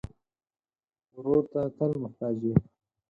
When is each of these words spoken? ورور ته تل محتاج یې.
ورور 1.15 1.43
ته 1.51 1.61
تل 1.77 1.91
محتاج 2.03 2.35
یې. 2.47 2.53